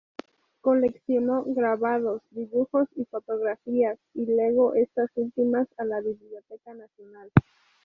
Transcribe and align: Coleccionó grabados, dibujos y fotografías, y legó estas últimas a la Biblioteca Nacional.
Coleccionó 0.61 1.43
grabados, 1.45 2.23
dibujos 2.31 2.87
y 2.95 3.05
fotografías, 3.05 3.99
y 4.15 4.25
legó 4.25 4.73
estas 4.73 5.11
últimas 5.13 5.67
a 5.77 5.85
la 5.85 6.01
Biblioteca 6.01 6.73
Nacional. 6.73 7.29